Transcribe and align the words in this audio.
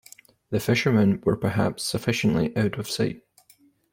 The 0.49 0.59
fishermen 0.59 1.21
were 1.25 1.35
perhaps 1.37 1.83
sufficiently 1.83 2.57
out 2.57 2.79
of 2.79 2.89
sight. 2.89 3.21